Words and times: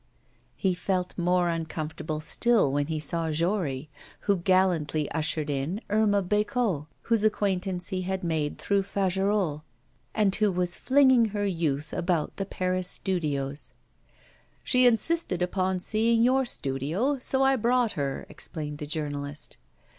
He 0.55 0.73
felt 0.73 1.15
more 1.15 1.47
uncomfortable 1.47 2.19
still 2.21 2.71
when 2.71 2.87
he 2.87 2.99
saw 2.99 3.29
Jory, 3.29 3.87
who 4.21 4.37
gallantly 4.37 5.07
ushered 5.11 5.47
in 5.47 5.79
Irma 5.91 6.23
Bécot, 6.23 6.87
whose 7.03 7.23
acquaintance 7.23 7.89
he 7.89 8.01
had 8.01 8.23
made 8.23 8.57
through 8.57 8.81
Fagerolles, 8.81 9.61
and 10.15 10.35
who 10.37 10.51
was 10.51 10.75
flinging 10.75 11.25
her 11.25 11.45
youth 11.45 11.93
about 11.93 12.35
the 12.37 12.47
Paris 12.47 12.87
studios. 12.87 13.75
'She 14.63 14.87
insisted 14.87 15.43
upon 15.43 15.79
seeing 15.79 16.23
your 16.23 16.45
studio, 16.45 17.19
so 17.19 17.43
I 17.43 17.55
brought 17.55 17.91
her,' 17.91 18.25
explained 18.27 18.79
the 18.79 18.87
journalist. 18.87 19.57